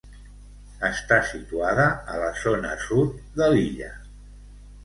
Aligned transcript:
Està 0.89 1.19
situada 1.33 1.85
a 2.13 2.17
la 2.23 2.31
zona 2.47 2.75
sud 2.87 3.21
de 3.39 3.51
l'illa. 3.55 3.93